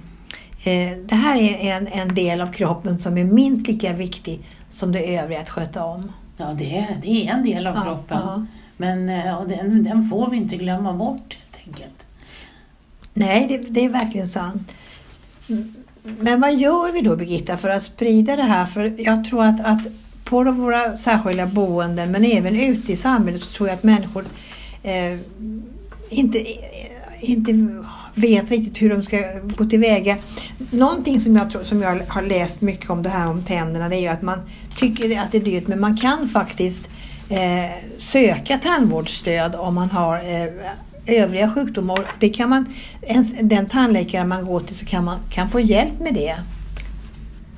Det 1.05 1.15
här 1.15 1.37
är 1.37 1.77
en, 1.77 1.87
en 1.87 2.15
del 2.15 2.41
av 2.41 2.47
kroppen 2.51 2.99
som 2.99 3.17
är 3.17 3.23
minst 3.23 3.67
lika 3.67 3.93
viktig 3.93 4.39
som 4.69 4.91
det 4.91 5.17
övriga 5.17 5.39
att 5.41 5.49
sköta 5.49 5.83
om. 5.85 6.11
Ja, 6.37 6.45
det 6.57 6.77
är, 6.77 6.97
det 7.01 7.27
är 7.27 7.33
en 7.33 7.43
del 7.43 7.67
av 7.67 7.75
Ja, 7.75 7.83
kroppen. 7.83 8.17
ja. 8.23 8.45
Men 8.77 9.09
eh, 9.09 9.41
den, 9.47 9.83
den 9.83 10.09
får 10.09 10.29
vi 10.29 10.37
inte 10.37 10.55
glömma 10.55 10.93
bort 10.93 11.37
helt 11.39 11.67
enkelt. 11.67 12.05
Nej, 13.13 13.47
det, 13.47 13.57
det 13.57 13.85
är 13.85 13.89
verkligen 13.89 14.27
sant. 14.27 14.71
Men 16.03 16.41
vad 16.41 16.55
gör 16.55 16.91
vi 16.91 17.01
då 17.01 17.15
Birgitta 17.15 17.57
för 17.57 17.69
att 17.69 17.83
sprida 17.83 18.35
det 18.35 18.43
här? 18.43 18.65
För 18.65 18.93
jag 18.97 19.25
tror 19.25 19.43
att, 19.43 19.59
att 19.61 19.87
på 20.23 20.43
våra 20.51 20.97
särskilda 20.97 21.45
boenden 21.45 22.11
men 22.11 22.25
även 22.25 22.59
ute 22.59 22.91
i 22.91 22.95
samhället 22.95 23.41
så 23.41 23.51
tror 23.51 23.69
jag 23.69 23.75
att 23.75 23.83
människor 23.83 24.25
eh, 24.83 25.17
inte, 26.09 26.39
inte 27.21 27.83
vet 28.15 28.51
riktigt 28.51 28.81
hur 28.81 28.89
de 28.89 29.03
ska 29.03 29.17
gå 29.57 29.65
tillväga. 29.65 30.17
Någonting 30.71 31.21
som 31.21 31.35
jag, 31.35 31.51
tror, 31.51 31.63
som 31.63 31.81
jag 31.81 32.01
har 32.07 32.21
läst 32.21 32.61
mycket 32.61 32.89
om 32.89 33.03
det 33.03 33.09
här 33.09 33.29
om 33.29 33.43
tänderna 33.43 33.89
det 33.89 33.95
är 33.95 34.01
ju 34.01 34.07
att 34.07 34.21
man 34.21 34.39
tycker 34.77 35.19
att 35.19 35.31
det 35.31 35.37
är 35.37 35.41
dyrt 35.41 35.67
men 35.67 35.79
man 35.79 35.97
kan 35.97 36.29
faktiskt 36.29 36.81
eh, 37.29 37.71
söka 37.97 38.57
tandvårdsstöd 38.57 39.55
om 39.55 39.75
man 39.75 39.89
har 39.89 40.15
eh, 40.15 41.23
övriga 41.23 41.53
sjukdomar. 41.53 42.07
Det 42.19 42.29
kan 42.29 42.49
man, 42.49 42.65
en, 43.01 43.47
den 43.47 43.69
tandläkare 43.69 44.25
man 44.25 44.45
går 44.45 44.59
till 44.59 44.75
så 44.75 44.85
kan 44.85 45.05
man 45.05 45.17
kan 45.29 45.49
få 45.49 45.59
hjälp 45.59 45.99
med 45.99 46.13
det. 46.13 46.35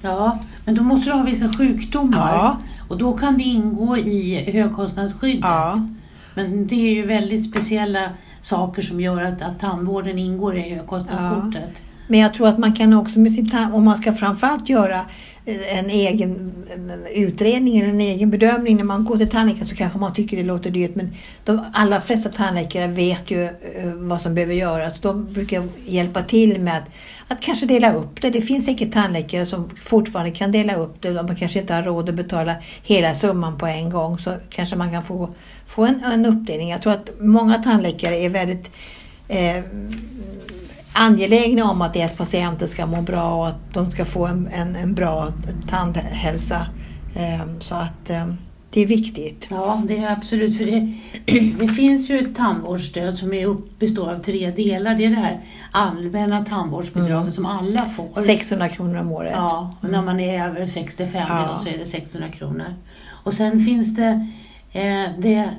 Ja, 0.02 0.40
men 0.66 0.76
då 0.76 0.84
måste 0.84 1.10
du 1.10 1.14
ha 1.14 1.24
vissa 1.24 1.54
sjukdomar. 1.54 2.36
Ja. 2.36 2.58
Och 2.88 2.98
då 2.98 3.18
kan 3.18 3.38
det 3.38 3.44
ingå 3.44 3.98
i 3.98 4.52
högkostnadsskyddet. 4.52 5.44
Ja. 5.44 5.88
Men 6.36 6.68
det 6.68 6.76
är 6.76 6.94
ju 6.94 7.06
väldigt 7.06 7.50
speciella 7.50 8.10
saker 8.44 8.82
som 8.82 9.00
gör 9.00 9.24
att, 9.24 9.42
att 9.42 9.60
tandvården 9.60 10.20
ingår 10.20 10.56
i 10.56 10.76
högkostnadskortet. 10.76 11.72
Men 12.14 12.20
jag 12.20 12.34
tror 12.34 12.48
att 12.48 12.58
man 12.58 12.74
kan 12.74 12.94
också 12.94 13.20
med 13.20 13.34
sin 13.34 13.50
tand, 13.50 13.76
om 13.76 13.84
man 13.84 13.98
ska 13.98 14.14
framförallt 14.14 14.70
göra 14.70 15.06
eh, 15.46 15.78
en 15.78 15.90
egen 15.90 16.54
eh, 16.70 17.24
utredning 17.24 17.78
eller 17.78 17.90
en 17.90 18.02
egen 18.02 18.30
bedömning 18.30 18.78
när 18.78 18.84
man 18.84 19.06
går 19.06 19.18
till 19.18 19.30
tandläkaren 19.30 19.68
så 19.68 19.76
kanske 19.76 20.00
man 20.00 20.14
tycker 20.14 20.38
det 20.38 20.44
låter 20.44 20.72
dyrt 20.72 20.96
men 20.96 21.16
de 21.46 21.66
allra 21.74 22.02
flesta 22.02 22.30
tandläkare 22.30 22.88
vet 22.88 23.32
ju 23.32 23.44
eh, 23.44 23.94
vad 23.96 24.22
som 24.22 24.36
behöver 24.36 24.54
göras. 24.54 25.00
De 25.02 25.34
brukar 25.34 25.64
hjälpa 25.86 26.22
till 26.22 26.62
med 26.62 26.78
att, 26.78 26.90
att 27.28 27.42
kanske 27.42 27.66
dela 27.66 27.94
upp 27.94 28.22
det. 28.22 28.30
Det 28.30 28.42
finns 28.42 28.66
säkert 28.66 28.94
tandläkare 28.94 29.46
som 29.46 29.70
fortfarande 29.84 30.32
kan 30.32 30.52
dela 30.52 30.76
upp 30.76 31.02
det. 31.02 31.20
Om 31.20 31.26
man 31.26 31.36
kanske 31.36 31.60
inte 31.60 31.74
har 31.74 31.84
råd 31.84 32.10
att 32.10 32.16
betala 32.16 32.56
hela 32.84 33.14
summan 33.14 33.58
på 33.58 33.68
en 33.68 33.90
gång 33.90 34.18
så 34.18 34.34
kanske 34.50 34.76
man 34.76 34.92
kan 34.92 35.04
få, 35.04 35.30
få 35.68 35.86
en, 35.86 36.04
en 36.04 36.26
uppdelning. 36.26 36.70
Jag 36.70 36.82
tror 36.82 36.94
att 36.94 37.10
många 37.20 37.58
tandläkare 37.58 38.16
är 38.16 38.30
väldigt 38.30 38.72
eh, 39.28 39.64
angelägna 40.94 41.64
om 41.72 41.82
att 41.82 41.94
deras 41.94 42.14
patienter 42.14 42.68
ska 42.68 42.86
må 42.86 43.02
bra 43.02 43.34
och 43.36 43.48
att 43.48 43.74
de 43.74 43.92
ska 43.92 44.06
få 44.06 44.28
en, 44.28 44.48
en, 44.48 44.76
en 44.76 44.94
bra 44.94 45.32
tandhälsa. 45.70 46.68
Eh, 47.16 47.46
Så 47.60 47.76
att 47.76 48.10
eh, 48.10 48.34
det 48.72 48.82
är 48.82 48.88
viktigt. 48.88 49.48
Ja, 49.52 49.82
det 49.88 49.98
är 49.98 50.12
absolut. 50.12 50.58
För 50.58 50.66
det, 50.66 50.94
det 51.60 51.68
finns 51.68 52.10
ju 52.10 52.20
ett 52.20 52.36
tandvårdsstöd 52.36 53.18
som 53.20 53.34
är 53.34 53.46
upp, 53.46 53.80
består 53.80 54.12
av 54.12 54.20
tre 54.20 54.52
delar. 54.52 54.96
Det 54.96 55.06
är 55.06 55.10
det 55.10 55.16
här 55.16 55.42
allmänna 55.72 56.46
tandvårdsbidraget 56.46 57.22
Mm. 57.22 57.32
som 57.32 57.46
alla 57.46 57.90
får. 57.90 58.22
600 58.22 58.70
kronor 58.70 59.00
om 59.00 59.12
året. 59.12 59.34
Ja, 59.36 59.76
och 59.82 59.90
när 59.90 60.02
man 60.02 60.20
är 60.20 60.46
över 60.50 60.68
65 60.68 61.26
Ja. 61.30 61.60
så 61.64 61.70
är 61.70 61.78
det 61.78 61.86
600 61.86 62.30
kronor. 62.30 62.74
Och 63.24 63.34
sen 63.34 63.66
finns 63.66 63.96
det 63.96 64.28
eh, 64.72 65.06
det 65.20 65.50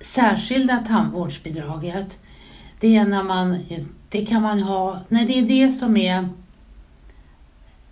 särskilda 0.00 0.76
tandvårdsbidraget. 0.88 2.18
Det 2.80 2.96
är 2.96 3.04
när 3.04 3.22
man, 3.22 3.58
det 4.14 4.26
kan 4.26 4.42
man 4.42 4.62
ha, 4.62 5.00
nej 5.08 5.26
det 5.26 5.38
är 5.38 5.66
det 5.66 5.72
som 5.72 5.96
är 5.96 6.28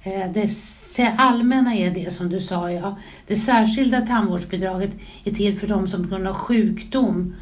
eh, 0.02 0.32
det 0.34 1.14
allmänna 1.16 1.74
är 1.74 1.90
det 1.90 2.14
som 2.14 2.28
du 2.28 2.40
sa 2.40 2.70
ja. 2.70 2.98
Det 3.26 3.36
särskilda 3.36 4.00
tandvårdsbidraget 4.00 4.90
är 5.24 5.32
till 5.32 5.58
för 5.58 5.66
de 5.66 5.88
som 5.88 6.02
på 6.02 6.08
grund 6.08 6.26
av 6.26 6.34
sjukdom 6.34 7.34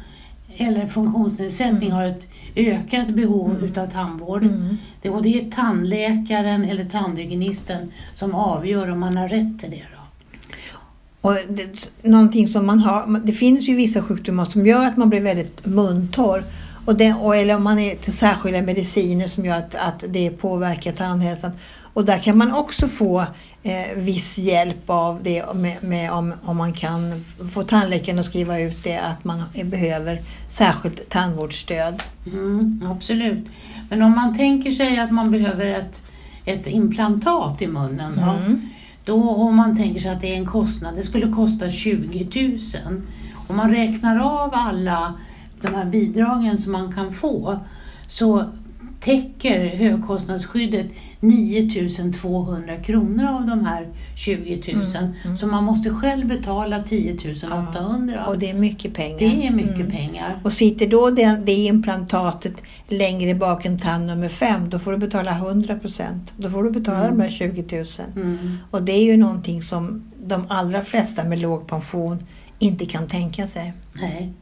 eller 0.57 0.87
funktionsnedsättning 0.87 1.91
har 1.91 2.03
ett 2.03 2.27
ökat 2.55 3.07
behov 3.07 3.63
utav 3.63 3.87
tandvård. 3.87 4.43
Mm. 4.43 4.77
Det, 5.01 5.09
och 5.09 5.23
det 5.23 5.41
är 5.41 5.51
tandläkaren 5.51 6.65
eller 6.65 6.85
tandhygienisten 6.85 7.91
som 8.15 8.35
avgör 8.35 8.91
om 8.91 8.99
man 8.99 9.17
har 9.17 9.29
rätt 9.29 9.59
till 9.59 9.71
det. 9.71 9.85
Då. 9.95 10.01
Och 11.29 11.37
det, 11.49 11.91
någonting 12.01 12.47
som 12.47 12.65
man 12.65 12.79
har, 12.79 13.19
det 13.19 13.33
finns 13.33 13.69
ju 13.69 13.75
vissa 13.75 14.01
sjukdomar 14.01 14.45
som 14.45 14.65
gör 14.65 14.85
att 14.85 14.97
man 14.97 15.09
blir 15.09 15.21
väldigt 15.21 15.65
muntorr. 15.65 16.43
Och 16.85 16.95
det, 16.95 17.13
och, 17.13 17.35
eller 17.35 17.55
om 17.55 17.63
man 17.63 17.79
är 17.79 17.95
till 17.95 18.13
särskilda 18.13 18.61
mediciner 18.61 19.27
som 19.27 19.45
gör 19.45 19.57
att, 19.57 19.75
att 19.75 20.03
det 20.07 20.29
påverkar 20.29 20.91
tandhälsan. 20.91 21.51
Och 21.93 22.05
där 22.05 22.17
kan 22.17 22.37
man 22.37 22.53
också 22.53 22.87
få 22.87 23.25
eh, 23.63 23.95
viss 23.95 24.37
hjälp 24.37 24.89
av 24.89 25.19
det 25.23 25.53
med, 25.53 25.83
med 25.83 26.11
om, 26.11 26.33
om 26.43 26.57
man 26.57 26.73
kan 26.73 27.25
få 27.53 27.63
tandläkaren 27.63 28.19
att 28.19 28.25
skriva 28.25 28.59
ut 28.59 28.83
det 28.83 28.97
att 28.97 29.23
man 29.23 29.43
behöver 29.63 30.21
särskilt 30.49 31.09
tandvårdsstöd. 31.09 32.03
Mm, 32.25 32.83
absolut. 32.91 33.45
Men 33.89 34.01
om 34.01 34.15
man 34.15 34.37
tänker 34.37 34.71
sig 34.71 34.99
att 34.99 35.11
man 35.11 35.31
behöver 35.31 35.65
ett, 35.65 36.03
ett 36.45 36.67
implantat 36.67 37.61
i 37.61 37.67
munnen. 37.67 38.11
Då, 38.15 38.31
Mm. 38.31 38.69
då 39.05 39.29
om 39.29 39.55
man 39.55 39.77
tänker 39.77 39.99
sig 40.01 40.11
att 40.11 40.21
det 40.21 40.33
är 40.33 40.37
en 40.37 40.45
kostnad, 40.45 40.95
det 40.95 41.03
skulle 41.03 41.31
kosta 41.31 41.71
20 41.71 42.59
000. 42.85 43.01
Om 43.47 43.55
man 43.57 43.71
räknar 43.71 44.19
av 44.19 44.49
alla 44.53 45.13
de 45.61 45.75
här 45.75 45.85
bidragen 45.85 46.57
som 46.57 46.71
man 46.71 46.93
kan 46.93 47.13
få 47.13 47.59
så 48.07 48.45
täcker 48.99 49.65
högkostnadsskyddet 49.65 50.87
9 51.19 52.11
200 52.21 52.75
kronor 52.75 53.25
av 53.25 53.45
de 53.47 53.65
här 53.65 53.87
20 54.15 54.73
000. 54.73 54.85
Mm, 54.95 55.13
mm. 55.25 55.37
Så 55.37 55.47
man 55.47 55.63
måste 55.63 55.89
själv 55.89 56.27
betala 56.27 56.83
10 56.83 57.17
800. 57.69 58.25
Och 58.27 58.39
det 58.39 58.49
är 58.49 58.53
mycket 58.53 58.93
pengar. 58.93 59.17
det 59.19 59.47
är 59.47 59.51
mycket 59.51 59.75
Mm. 59.75 59.91
pengar. 59.91 60.39
Och 60.43 60.53
sitter 60.53 60.87
då 60.87 61.09
det, 61.09 61.41
det 61.45 61.51
implantatet 61.51 62.53
längre 62.87 63.35
bak 63.35 63.65
än 63.65 63.79
tand 63.79 64.07
nummer 64.07 64.29
fem, 64.29 64.69
då 64.69 64.79
får 64.79 64.91
du 64.91 64.97
betala 64.97 65.31
100 65.31 65.75
procent. 65.79 66.33
Då 66.37 66.49
får 66.49 66.63
du 66.63 66.71
betala 66.71 67.07
de 67.07 67.17
där 67.17 67.29
20 67.29 67.77
000. 67.77 67.85
Mm. 68.15 68.57
Och 68.71 68.83
det 68.83 68.91
är 68.91 69.03
ju 69.03 69.17
någonting 69.17 69.61
som 69.61 70.11
de 70.25 70.45
allra 70.49 70.81
flesta 70.81 71.23
med 71.23 71.39
låg 71.39 71.67
pension 71.67 72.23
inte 72.59 72.85
kan 72.85 73.07
tänka 73.07 73.47
sig. 73.47 73.73
Nej, 73.93 74.33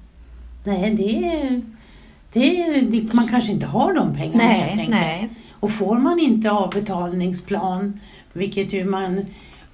Nej 0.64 0.96
det 0.96 1.62
det 2.34 2.82
det, 2.82 3.14
man 3.14 3.28
kanske 3.28 3.52
inte 3.52 3.66
har 3.66 3.94
de 3.94 4.16
pengarna 4.16 4.44
helt 4.44 4.62
Nej, 4.66 4.72
enkelt. 4.72 4.90
nej. 4.90 5.30
Och 5.54 5.72
får 5.72 5.98
man 5.98 6.20
inte 6.20 6.52
avbetalningsplan, 6.52 8.00
vilket 8.34 8.74
ju 8.74 8.86
man 8.86 9.26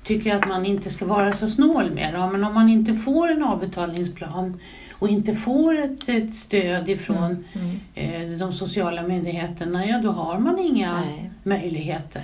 tycker 0.04 0.36
att 0.36 0.48
man 0.48 0.65
inte 0.65 0.89
ska 0.89 1.06
vara 1.06 1.34
så 1.34 1.48
snål 1.50 1.92
med, 1.92 2.13
då, 2.13 2.27
men 2.27 2.44
om 2.44 2.54
man 2.54 2.70
inte 2.70 2.96
får 2.96 3.32
en 3.32 3.44
avbetalningsplan 3.44 4.60
och 4.92 5.10
inte 5.10 5.36
får 5.36 5.80
ett, 5.84 6.10
ett 6.10 6.36
stöd 6.36 6.89
ifrån 6.89 7.46
Mm. 7.54 7.80
eh, 7.96 8.38
de 8.39 8.54
sociala 8.54 9.04
myndigheterna, 9.04 9.86
ja 9.86 9.98
då 10.04 10.12
har 10.12 10.39
man 10.39 10.60
inga 10.60 11.01
Nej. 11.01 11.30
möjligheter. 11.44 12.22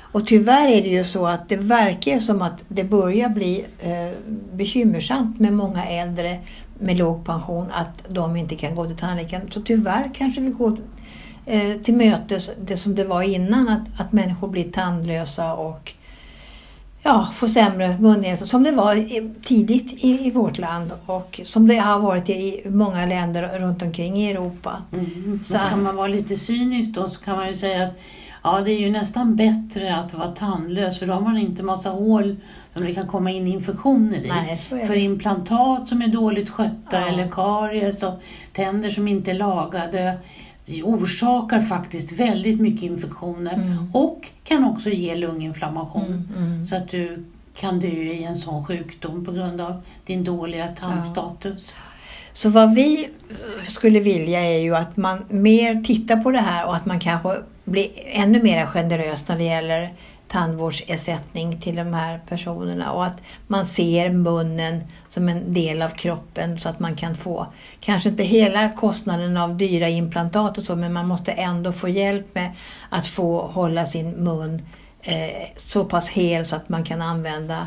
Och 0.00 0.26
tyvärr 0.26 0.68
är 0.68 0.82
det 0.82 0.88
ju 0.88 1.04
så 1.04 1.26
att 1.26 1.48
det 1.48 1.56
verkar 1.56 2.18
som 2.18 2.42
att 2.42 2.64
det 2.68 2.84
börjar 2.84 3.28
bli 3.28 3.64
eh, 3.80 4.18
bekymmersamt 4.52 5.40
med 5.40 5.52
många 5.52 5.84
äldre 5.86 6.38
med 6.84 6.96
låg 6.96 7.24
pension 7.24 7.70
att 7.72 8.04
de 8.08 8.36
inte 8.36 8.56
kan 8.56 8.74
gå 8.74 8.84
till 8.86 8.96
tandläkaren. 8.96 9.50
Så 9.50 9.60
tyvärr 9.60 10.10
kanske 10.14 10.40
vi 10.40 10.50
går 10.50 10.78
eh, 11.46 11.76
till 11.82 11.94
mötes 11.94 12.50
det 12.66 12.76
som 12.76 12.94
det 12.94 13.04
var 13.04 13.22
innan 13.22 13.68
att, 13.68 14.00
att 14.00 14.12
människor 14.12 14.48
blir 14.48 14.72
tandlösa 14.72 15.54
och 15.54 15.92
ja, 17.02 17.28
få 17.34 17.48
sämre 17.48 17.96
munhälsa 18.00 18.46
som 18.46 18.62
det 18.62 18.72
var 18.72 18.94
tidigt 19.42 19.92
i, 19.92 20.26
i, 20.26 20.30
vårt 20.30 20.58
land 20.58 20.92
och 21.06 21.40
som 21.44 21.68
det 21.68 21.76
har 21.76 21.98
varit 21.98 22.28
i 22.28 22.62
många 22.64 23.06
länder 23.06 23.58
runt 23.58 23.82
omkring 23.82 24.16
i 24.16 24.30
Europa. 24.30 24.82
Mm. 24.92 25.40
Så 25.42 25.58
ska 25.58 25.76
man 25.76 25.96
vara 25.96 26.08
lite 26.08 26.36
cynisk 26.36 26.94
då 26.94 27.08
så 27.08 27.20
kan 27.20 27.36
man 27.36 27.48
ju 27.48 27.54
säga 27.54 27.84
att 27.84 27.94
ja, 28.44 28.60
det 28.60 28.72
är 28.72 28.80
ju 28.80 28.90
nästan 28.90 29.36
bättre 29.36 29.96
att 29.96 30.14
vara 30.14 30.30
tandlös 30.30 30.98
för 30.98 31.06
då 31.06 31.12
har 31.12 31.20
man 31.20 31.38
inte 31.38 31.62
massa 31.62 31.90
hål 31.90 32.36
som 32.72 32.84
det 32.84 32.94
kan 32.94 33.06
komma 33.06 33.30
in 33.30 33.46
infektioner 33.46 34.24
i. 34.24 34.28
Nej, 34.28 34.58
för 34.58 34.96
implantat 34.96 35.88
som 35.88 36.02
är 36.02 36.08
dåligt 36.08 36.50
skötta 36.50 37.00
ja. 37.00 37.06
eller 37.06 37.28
karies 37.28 38.02
och 38.02 38.14
tänder 38.52 38.90
som 38.90 39.08
inte 39.08 39.30
är 39.30 39.34
lagade 39.34 40.18
det 40.66 40.82
orsakar 40.82 41.60
faktiskt 41.60 42.12
väldigt 42.12 42.60
mycket 42.60 42.82
infektioner 42.82 43.54
mm. 43.54 43.90
och 43.94 44.28
kan 44.44 44.64
också 44.64 44.90
ge 44.90 45.14
lunginflammation. 45.14 46.26
Mm, 46.36 46.46
mm. 46.46 46.66
Så 46.66 46.76
att 46.76 46.88
du 46.88 47.24
kan 47.56 47.80
dö 47.80 47.86
i 47.86 48.24
en 48.24 48.38
sån 48.38 48.64
sjukdom 48.64 49.24
på 49.24 49.32
grund 49.32 49.60
av 49.60 49.82
din 50.04 50.24
dåliga 50.24 50.68
tandstatus. 50.68 51.74
Ja. 51.76 51.93
Så 52.34 52.48
vad 52.48 52.74
vi 52.74 53.04
eh, 53.04 53.64
skulle 53.66 54.00
vilja 54.00 54.40
är 54.40 54.58
ju 54.58 54.76
att 54.76 54.96
man 54.96 55.24
mer 55.28 55.82
tittar 55.82 56.16
på 56.16 56.30
det 56.30 56.40
här 56.40 56.66
och 56.66 56.76
att 56.76 56.86
man 56.86 57.00
kanske 57.00 57.42
blir 57.64 57.88
ännu 57.96 58.42
mer 58.42 58.66
generös 58.66 59.28
när 59.28 59.38
det 59.38 59.44
gäller 59.44 59.94
tandvårdsersättning 60.28 61.60
till 61.60 61.76
de 61.76 61.94
här 61.94 62.20
personerna 62.28 62.92
och 62.92 63.06
att 63.06 63.20
man 63.46 63.66
ser 63.66 64.10
munnen 64.10 64.80
som 65.08 65.28
en 65.28 65.54
del 65.54 65.82
av 65.82 65.88
kroppen 65.88 66.58
så 66.58 66.68
att 66.68 66.80
man 66.80 66.96
kan 66.96 67.16
få, 67.16 67.46
kanske 67.80 68.08
inte 68.08 68.22
hela 68.22 68.70
kostnaden 68.70 69.36
av 69.36 69.56
dyra 69.56 69.88
implantat 69.88 70.58
och 70.58 70.64
så, 70.64 70.76
men 70.76 70.92
man 70.92 71.08
måste 71.08 71.32
ändå 71.32 71.72
få 71.72 71.88
hjälp 71.88 72.34
med 72.34 72.50
att 72.88 73.06
få 73.06 73.46
hålla 73.46 73.86
sin 73.86 74.10
mun 74.10 74.62
eh, 75.02 75.48
så 75.56 75.84
pass 75.84 76.08
hel 76.08 76.46
så 76.46 76.56
att 76.56 76.68
man 76.68 76.84
kan 76.84 77.02
använda 77.02 77.66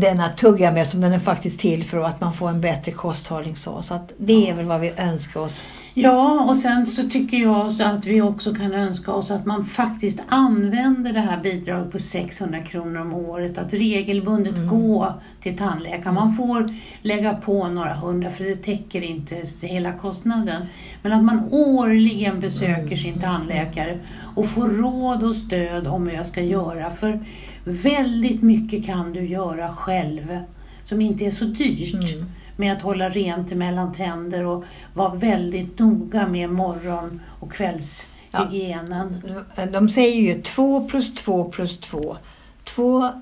den 0.00 0.20
att 0.20 0.36
tugga 0.36 0.72
med 0.72 0.86
som 0.86 1.00
den 1.00 1.12
är 1.12 1.18
faktiskt 1.18 1.60
till 1.60 1.84
för 1.84 1.98
att 1.98 2.20
man 2.20 2.32
får 2.32 2.48
en 2.48 2.60
bättre 2.60 2.92
kosthållning. 2.92 3.56
Så, 3.56 3.82
så 3.82 3.94
att 3.94 4.12
det 4.16 4.50
är 4.50 4.54
väl 4.54 4.66
vad 4.66 4.80
vi 4.80 4.92
önskar 4.96 5.40
oss. 5.40 5.64
Ja, 5.96 6.44
och 6.48 6.56
sen 6.56 6.86
så 6.86 7.08
tycker 7.08 7.36
jag 7.36 7.72
så 7.72 7.84
att 7.84 8.06
vi 8.06 8.22
också 8.22 8.54
kan 8.54 8.72
önska 8.74 9.12
oss 9.12 9.30
att 9.30 9.46
man 9.46 9.64
faktiskt 9.64 10.20
använder 10.28 11.12
det 11.12 11.20
här 11.20 11.40
bidraget 11.40 11.92
på 11.92 11.98
600 11.98 12.58
kronor 12.58 13.00
om 13.00 13.14
året. 13.14 13.58
Att 13.58 13.72
regelbundet 13.72 14.56
mm. 14.56 14.68
gå 14.68 15.14
till 15.42 15.58
tandläkaren. 15.58 16.14
Man 16.14 16.36
får 16.36 16.66
lägga 17.02 17.34
på 17.34 17.68
några 17.68 17.94
hundra 17.94 18.30
för 18.30 18.44
det 18.44 18.56
täcker 18.56 19.02
inte 19.02 19.42
hela 19.60 19.92
kostnaden. 19.92 20.62
Men 21.02 21.12
att 21.12 21.24
man 21.24 21.48
årligen 21.50 22.40
besöker 22.40 22.82
mm. 22.82 22.96
sin 22.96 23.20
tandläkare 23.20 23.98
och 24.34 24.46
får 24.46 24.68
råd 24.68 25.22
och 25.22 25.36
stöd 25.36 25.86
om 25.86 26.04
vad 26.04 26.14
jag 26.14 26.26
ska 26.26 26.40
göra. 26.40 26.90
För 26.90 27.20
Väldigt 27.64 28.42
mycket 28.42 28.86
kan 28.86 29.12
du 29.12 29.26
göra 29.26 29.74
själv 29.74 30.38
som 30.84 31.00
inte 31.00 31.24
är 31.24 31.30
så 31.30 31.44
dyrt. 31.44 31.94
Mm. 31.94 32.26
Med 32.56 32.72
att 32.72 32.82
hålla 32.82 33.08
rent 33.08 33.50
mellan 33.50 33.92
tänder 33.92 34.44
och 34.44 34.64
vara 34.94 35.14
väldigt 35.14 35.78
noga 35.78 36.26
med 36.26 36.50
morgon 36.50 37.20
och 37.40 37.52
kvällshygienen. 37.52 39.22
Ja. 39.56 39.66
De 39.66 39.88
säger 39.88 40.20
ju 40.20 40.42
2 40.42 40.88
plus 40.88 41.14
2 41.14 41.44
plus 41.44 41.78
2. 41.78 42.16
Två 42.64 43.12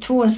två 0.00 0.28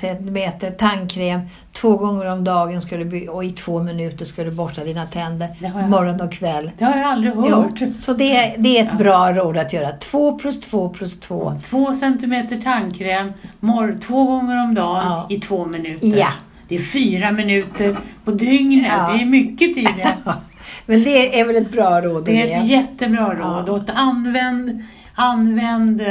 centimeter 0.00 0.70
tandkräm 0.70 1.40
två 1.72 1.96
gånger 1.96 2.32
om 2.32 2.44
dagen 2.44 2.80
du, 2.90 3.28
och 3.28 3.44
i 3.44 3.50
två 3.50 3.82
minuter 3.82 4.24
ska 4.24 4.44
du 4.44 4.50
borsta 4.50 4.84
dina 4.84 5.06
tänder 5.06 5.48
morgon 5.88 6.20
och 6.20 6.32
kväll. 6.32 6.70
Det 6.78 6.84
har 6.84 6.96
jag 6.96 7.08
aldrig 7.08 7.34
hört. 7.34 7.72
Jo, 7.80 7.92
så 8.02 8.12
det, 8.12 8.54
det 8.58 8.78
är 8.78 8.82
ett 8.82 8.88
ja. 8.92 8.98
bra 8.98 9.32
råd 9.32 9.56
att 9.56 9.72
göra. 9.72 9.92
Två 9.92 10.38
plus 10.38 10.60
två 10.60 10.88
plus 10.88 11.20
två. 11.20 11.54
Två 11.70 11.94
centimeter 11.94 12.56
tandkräm 12.56 13.32
två 14.06 14.24
gånger 14.24 14.64
om 14.64 14.74
dagen 14.74 15.02
ja. 15.04 15.26
i 15.30 15.40
två 15.40 15.66
minuter. 15.66 16.18
Ja. 16.18 16.32
Det 16.68 16.76
är 16.76 16.80
fyra 16.80 17.32
minuter 17.32 17.96
på 18.24 18.30
dygnet. 18.30 18.92
Ja. 18.96 19.12
Det 19.12 19.22
är 19.22 19.26
mycket 19.26 19.74
tid. 19.74 19.88
Men 20.86 21.02
det 21.02 21.40
är 21.40 21.46
väl 21.46 21.56
ett 21.56 21.72
bra 21.72 22.00
råd? 22.00 22.24
Det 22.24 22.52
är 22.52 22.60
ett 22.60 22.68
jättebra 22.68 23.34
råd. 23.34 23.68
Och 23.68 23.90
använd, 23.94 24.84
använd 25.14 26.02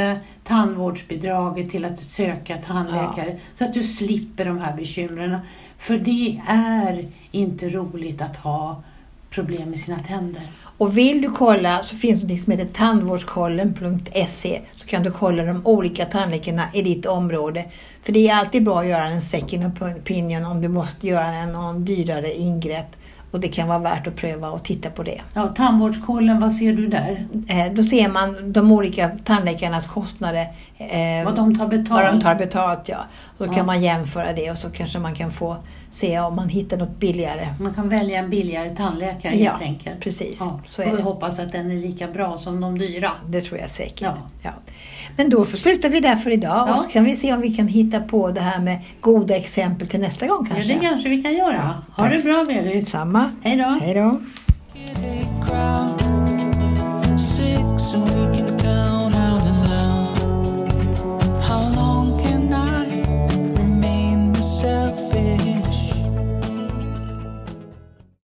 tandvårdsbidraget 0.48 1.70
till 1.70 1.84
att 1.84 1.98
söka 1.98 2.56
tandläkare 2.56 3.30
ja. 3.30 3.38
så 3.54 3.64
att 3.64 3.74
du 3.74 3.82
slipper 3.82 4.44
de 4.44 4.58
här 4.58 4.76
bekymren. 4.76 5.38
För 5.78 5.98
det 5.98 6.40
är 6.48 7.08
inte 7.30 7.68
roligt 7.68 8.22
att 8.22 8.36
ha 8.36 8.82
problem 9.30 9.70
med 9.70 9.80
sina 9.80 9.98
tänder. 9.98 10.42
Och 10.78 10.98
vill 10.98 11.22
du 11.22 11.30
kolla 11.30 11.82
så 11.82 11.96
finns 11.96 12.22
det 12.22 12.34
något 12.34 12.42
som 12.42 12.52
heter 12.52 12.74
tandvårdskollen.se 12.74 14.60
så 14.76 14.86
kan 14.86 15.02
du 15.02 15.10
kolla 15.10 15.42
de 15.42 15.66
olika 15.66 16.04
tandläkarna 16.04 16.68
i 16.74 16.82
ditt 16.82 17.06
område. 17.06 17.64
För 18.02 18.12
det 18.12 18.28
är 18.28 18.34
alltid 18.34 18.64
bra 18.64 18.80
att 18.80 18.86
göra 18.86 19.04
en 19.04 19.20
second 19.20 19.64
opinion 19.80 20.44
om 20.44 20.60
du 20.60 20.68
måste 20.68 21.06
göra 21.06 21.26
en 21.26 21.52
någon 21.52 21.84
dyrare 21.84 22.34
ingrepp. 22.34 22.96
Och 23.30 23.40
det 23.40 23.48
kan 23.48 23.68
vara 23.68 23.78
värt 23.78 24.06
att 24.06 24.16
pröva 24.16 24.50
och 24.50 24.64
titta 24.64 24.90
på 24.90 25.02
det. 25.02 25.20
Ja, 25.34 25.48
tandvårdskollen, 25.48 26.40
vad 26.40 26.52
ser 26.52 26.72
du 26.72 26.86
där? 26.86 27.26
Eh, 27.48 27.72
då 27.72 27.82
ser 27.82 28.08
man 28.08 28.52
de 28.52 28.72
olika 28.72 29.10
tandläkarnas 29.24 29.86
kostnader. 29.86 30.46
Eh, 30.78 31.24
vad 31.24 31.36
de 31.36 31.58
tar 31.58 31.66
betalt? 31.66 31.90
Vad 31.90 32.04
de 32.04 32.20
tar 32.20 32.34
betalt, 32.34 32.88
ja. 32.88 32.98
Då 33.38 33.46
ja. 33.46 33.52
kan 33.52 33.66
man 33.66 33.82
jämföra 33.82 34.32
det 34.32 34.50
och 34.50 34.58
så 34.58 34.70
kanske 34.70 34.98
man 34.98 35.14
kan 35.14 35.32
få 35.32 35.56
se 35.90 36.20
om 36.20 36.36
man 36.36 36.48
hittar 36.48 36.76
något 36.76 36.98
billigare. 36.98 37.54
Man 37.60 37.74
kan 37.74 37.88
välja 37.88 38.18
en 38.18 38.30
billigare 38.30 38.76
tandläkare 38.76 39.36
ja, 39.36 39.50
helt 39.50 39.62
enkelt. 39.62 40.00
Precis, 40.00 40.40
ja, 40.40 40.60
så 40.70 40.82
är 40.82 40.96
vi 40.96 41.02
hoppas 41.02 41.38
att 41.38 41.52
den 41.52 41.70
är 41.70 41.76
lika 41.76 42.06
bra 42.06 42.38
som 42.38 42.60
de 42.60 42.78
dyra. 42.78 43.10
Det 43.26 43.40
tror 43.40 43.60
jag 43.60 43.70
säkert. 43.70 44.00
Ja. 44.02 44.16
ja. 44.42 44.50
Men 45.16 45.30
då 45.30 45.44
slutar 45.44 45.88
vi 45.88 46.00
där 46.00 46.16
för 46.16 46.30
idag 46.30 46.70
och 46.70 46.76
så 46.82 46.88
kan 46.88 47.04
vi 47.04 47.16
se 47.16 47.32
om 47.32 47.40
vi 47.40 47.54
kan 47.54 47.68
hitta 47.68 48.00
på 48.00 48.30
det 48.30 48.40
här 48.40 48.60
med 48.60 48.80
goda 49.00 49.36
exempel 49.36 49.88
till 49.88 50.00
nästa 50.00 50.26
gång 50.26 50.46
kanske. 50.46 50.72
Ja, 50.72 50.78
det 50.78 50.86
kanske 50.86 51.08
vi 51.08 51.22
kan 51.22 51.34
göra. 51.34 51.60
Ha 51.96 52.04
Tack. 52.04 52.12
det 52.12 52.22
bra 52.22 52.44
Berit. 52.44 52.88
Samma. 52.88 53.17
Hej 53.42 53.56
då. 53.56 53.78
Hej 53.80 53.94
då. 53.94 54.20